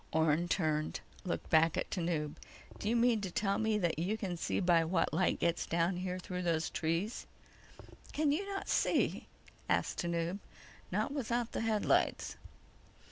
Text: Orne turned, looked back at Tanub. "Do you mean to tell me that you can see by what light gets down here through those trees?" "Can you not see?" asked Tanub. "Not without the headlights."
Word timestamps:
Orne 0.11 0.47
turned, 0.47 0.99
looked 1.25 1.51
back 1.51 1.77
at 1.77 1.91
Tanub. 1.91 2.37
"Do 2.79 2.89
you 2.89 2.95
mean 2.95 3.21
to 3.21 3.29
tell 3.29 3.59
me 3.59 3.77
that 3.77 3.99
you 3.99 4.17
can 4.17 4.35
see 4.35 4.59
by 4.59 4.83
what 4.83 5.13
light 5.13 5.37
gets 5.39 5.67
down 5.67 5.97
here 5.97 6.17
through 6.17 6.41
those 6.41 6.71
trees?" 6.71 7.27
"Can 8.11 8.31
you 8.31 8.43
not 8.51 8.67
see?" 8.67 9.27
asked 9.69 9.99
Tanub. 9.99 10.39
"Not 10.91 11.11
without 11.11 11.51
the 11.51 11.61
headlights." 11.61 12.35